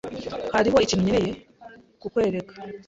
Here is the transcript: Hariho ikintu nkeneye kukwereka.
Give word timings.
Hariho 0.55 0.77
ikintu 0.85 1.03
nkeneye 1.05 1.31
kukwereka. 2.01 2.53